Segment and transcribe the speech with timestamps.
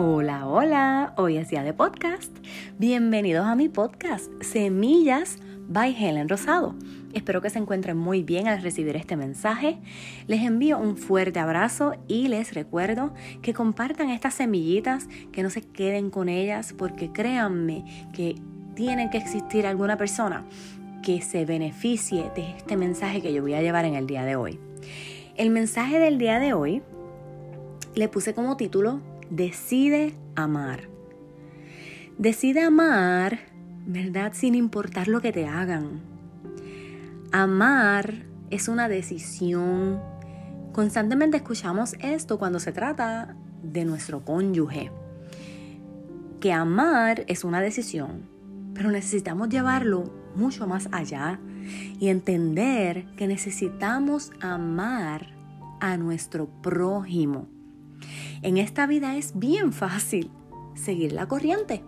[0.00, 2.30] Hola, hola, hoy es día de podcast.
[2.78, 6.76] Bienvenidos a mi podcast Semillas by Helen Rosado.
[7.14, 9.80] Espero que se encuentren muy bien al recibir este mensaje.
[10.28, 13.12] Les envío un fuerte abrazo y les recuerdo
[13.42, 18.36] que compartan estas semillitas, que no se queden con ellas, porque créanme que
[18.76, 20.44] tiene que existir alguna persona
[21.02, 24.36] que se beneficie de este mensaje que yo voy a llevar en el día de
[24.36, 24.60] hoy.
[25.34, 26.82] El mensaje del día de hoy
[27.96, 30.88] le puse como título decide amar.
[32.18, 33.38] Decide amar,
[33.86, 34.32] ¿verdad?
[34.34, 36.00] Sin importar lo que te hagan.
[37.32, 40.00] Amar es una decisión.
[40.72, 44.90] Constantemente escuchamos esto cuando se trata de nuestro cónyuge.
[46.40, 48.22] Que amar es una decisión,
[48.74, 51.40] pero necesitamos llevarlo mucho más allá
[51.98, 55.28] y entender que necesitamos amar
[55.80, 57.48] a nuestro prójimo
[58.42, 60.30] en esta vida es bien fácil
[60.74, 61.82] seguir la corriente,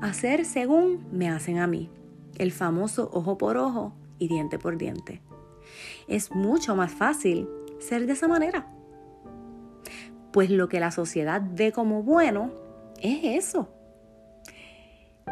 [0.00, 1.90] hacer según me hacen a mí,
[2.38, 5.22] el famoso ojo por ojo y diente por diente.
[6.08, 8.66] Es mucho más fácil ser de esa manera.
[10.32, 12.50] Pues lo que la sociedad ve como bueno
[13.00, 13.68] es eso.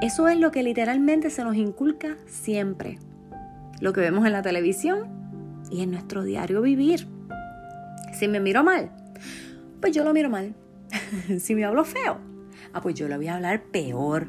[0.01, 2.99] Eso es lo que literalmente se nos inculca siempre.
[3.81, 5.09] Lo que vemos en la televisión
[5.71, 7.07] y en nuestro diario vivir.
[8.13, 8.91] Si me miro mal,
[9.81, 10.55] pues yo lo miro mal.
[11.41, 12.19] si me hablo feo,
[12.73, 14.29] ah, pues yo lo voy a hablar peor.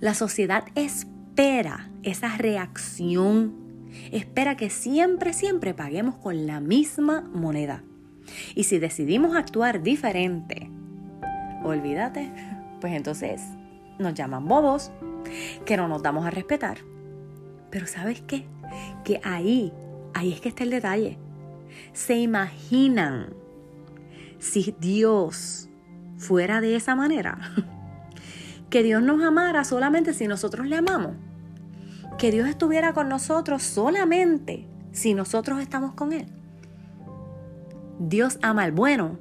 [0.00, 3.54] La sociedad espera esa reacción,
[4.12, 7.82] espera que siempre, siempre paguemos con la misma moneda.
[8.54, 10.70] Y si decidimos actuar diferente,
[11.62, 12.30] olvídate,
[12.80, 13.42] pues entonces
[13.98, 14.90] nos llaman bobos,
[15.64, 16.78] que no nos damos a respetar.
[17.70, 18.46] Pero ¿sabes qué?
[19.04, 19.72] Que ahí,
[20.14, 21.18] ahí es que está el detalle.
[21.92, 23.34] Se imaginan
[24.38, 25.68] si Dios
[26.16, 27.38] fuera de esa manera,
[28.70, 31.12] que Dios nos amara solamente si nosotros le amamos,
[32.18, 36.26] que Dios estuviera con nosotros solamente si nosotros estamos con Él.
[37.98, 39.18] Dios ama al bueno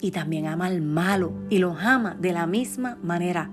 [0.00, 3.50] y también ama al malo y los ama de la misma manera.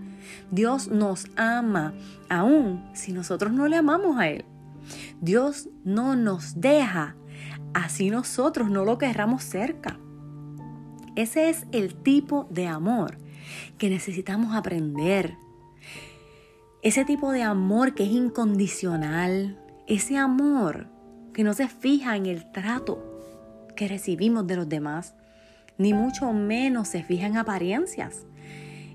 [0.51, 1.93] Dios nos ama
[2.29, 4.45] aún si nosotros no le amamos a Él.
[5.21, 7.15] Dios no nos deja
[7.73, 9.99] así nosotros no lo querramos cerca.
[11.15, 13.17] Ese es el tipo de amor
[13.77, 15.35] que necesitamos aprender.
[16.81, 19.59] Ese tipo de amor que es incondicional.
[19.87, 20.87] Ese amor
[21.33, 23.03] que no se fija en el trato
[23.75, 25.15] que recibimos de los demás,
[25.77, 28.25] ni mucho menos se fija en apariencias.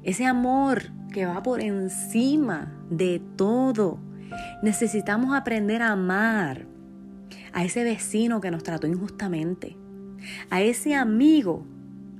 [0.03, 3.99] Ese amor que va por encima de todo.
[4.63, 6.67] Necesitamos aprender a amar
[7.55, 9.77] a ese vecino que nos trató injustamente,
[10.51, 11.65] a ese amigo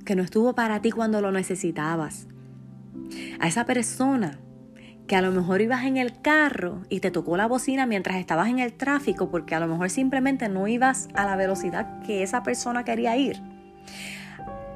[0.05, 2.27] que no estuvo para ti cuando lo necesitabas,
[3.39, 4.39] a esa persona
[5.07, 8.47] que a lo mejor ibas en el carro y te tocó la bocina mientras estabas
[8.47, 12.41] en el tráfico porque a lo mejor simplemente no ibas a la velocidad que esa
[12.41, 13.39] persona quería ir.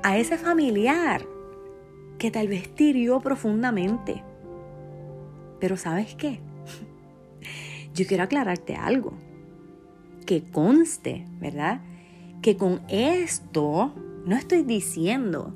[0.03, 1.25] A ese familiar
[2.19, 4.23] que tal vez te hirió profundamente.
[5.59, 6.41] Pero ¿sabes qué?
[7.95, 9.28] Yo quiero aclararte algo
[10.29, 11.81] que conste, ¿verdad?
[12.43, 13.95] Que con esto
[14.27, 15.55] no estoy diciendo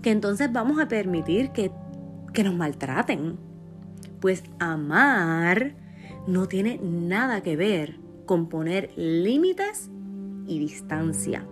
[0.00, 1.70] que entonces vamos a permitir que,
[2.32, 3.36] que nos maltraten.
[4.18, 5.74] Pues amar
[6.26, 9.90] no tiene nada que ver con poner límites
[10.46, 11.44] y distancia.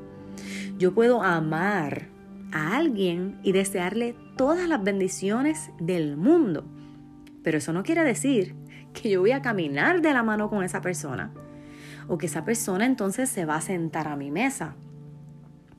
[0.78, 2.08] Yo puedo amar
[2.50, 6.64] a alguien y desearle todas las bendiciones del mundo,
[7.42, 8.54] pero eso no quiere decir
[8.94, 11.30] que yo voy a caminar de la mano con esa persona
[12.08, 14.76] o que esa persona entonces se va a sentar a mi mesa.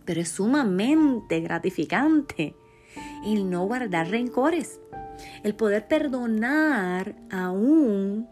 [0.05, 2.55] Pero es sumamente gratificante
[3.25, 4.79] el no guardar rencores,
[5.43, 8.27] el poder perdonar aún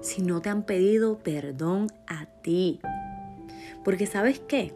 [0.00, 2.80] si no te han pedido perdón a ti.
[3.84, 4.74] Porque sabes qué,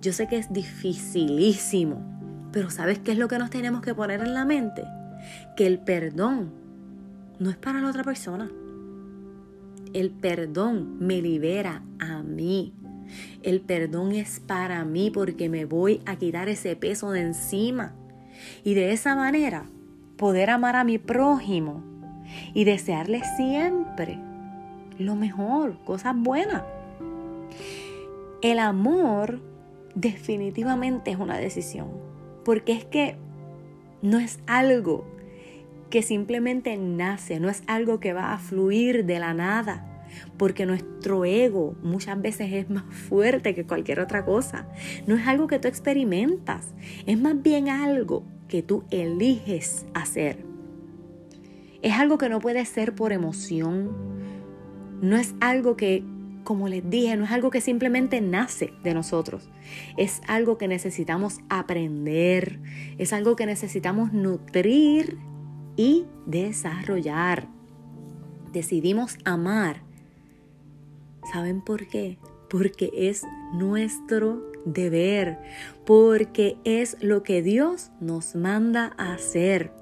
[0.00, 2.00] yo sé que es dificilísimo,
[2.52, 4.84] pero ¿sabes qué es lo que nos tenemos que poner en la mente?
[5.56, 6.52] Que el perdón
[7.38, 8.50] no es para la otra persona
[9.96, 12.74] el perdón me libera a mí.
[13.42, 17.94] El perdón es para mí porque me voy a quitar ese peso de encima.
[18.62, 19.64] Y de esa manera
[20.18, 21.82] poder amar a mi prójimo
[22.52, 24.18] y desearle siempre
[24.98, 26.62] lo mejor, cosas buenas.
[28.42, 29.40] El amor
[29.94, 31.88] definitivamente es una decisión,
[32.44, 33.16] porque es que
[34.02, 35.06] no es algo
[35.90, 39.92] que simplemente nace, no es algo que va a fluir de la nada.
[40.38, 44.66] porque nuestro ego muchas veces es más fuerte que cualquier otra cosa.
[45.06, 46.74] No es algo que tú experimentas,
[47.06, 50.44] es más bien algo que tú eliges hacer.
[51.82, 53.90] Es algo que no puede ser por emoción,
[55.00, 56.02] no es algo que,
[56.42, 59.50] como les dije, no es algo que simplemente nace de nosotros,
[59.96, 62.60] es algo que necesitamos aprender,
[62.98, 65.18] es algo que necesitamos nutrir
[65.76, 67.48] y desarrollar.
[68.52, 69.86] Decidimos amar
[71.32, 72.18] ¿Saben por qué?
[72.48, 75.38] Porque es nuestro deber,
[75.84, 79.72] porque es lo que Dios nos manda hacer.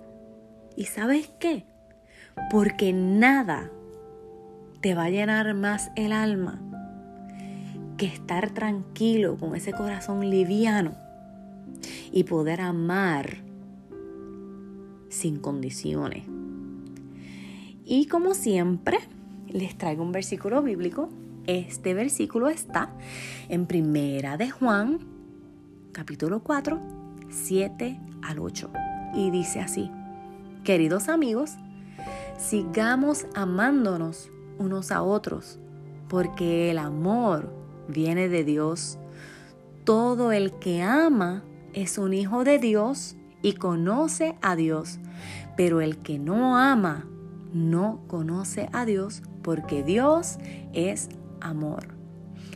[0.76, 1.66] ¿Y sabes qué?
[2.50, 3.70] Porque nada
[4.80, 6.60] te va a llenar más el alma
[7.98, 10.96] que estar tranquilo con ese corazón liviano
[12.10, 13.43] y poder amar
[15.14, 16.24] sin condiciones.
[17.84, 18.98] Y como siempre,
[19.48, 21.08] les traigo un versículo bíblico
[21.46, 22.88] este versículo está
[23.50, 24.98] en Primera de Juan,
[25.92, 26.80] capítulo 4,
[27.28, 28.70] 7 al 8.
[29.14, 29.90] Y dice así,
[30.64, 31.52] queridos amigos,
[32.38, 35.58] sigamos amándonos unos a otros,
[36.08, 37.52] porque el amor
[37.88, 38.98] viene de Dios.
[39.84, 41.44] Todo el que ama
[41.74, 44.98] es un hijo de Dios y conoce a Dios,
[45.54, 47.04] pero el que no ama
[47.52, 50.38] no conoce a Dios porque Dios
[50.72, 51.10] es
[51.42, 51.88] amor.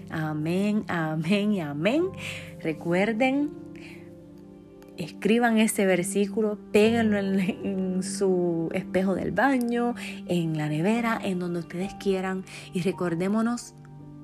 [0.08, 2.04] Amén, amén y amén.
[2.62, 3.50] Recuerden,
[4.96, 9.94] escriban ese versículo, péguenlo en, su espejo del baño,
[10.26, 12.44] en la nevera, en donde ustedes quieran.
[12.72, 13.74] Y recordémonos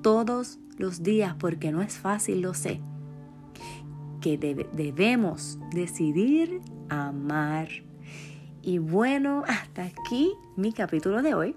[0.01, 2.81] todos los días, porque no es fácil, lo sé,
[4.25, 7.67] que debemos decidir amar.
[8.63, 11.55] Y bueno, hasta aquí mi capítulo de hoy.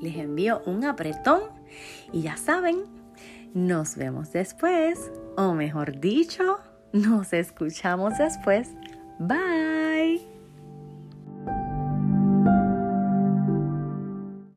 [0.00, 1.40] Les envío un apretón
[2.12, 2.84] y ya saben,
[3.54, 6.60] nos vemos después, o mejor dicho,
[6.92, 8.68] nos escuchamos después.
[9.18, 9.81] Bye.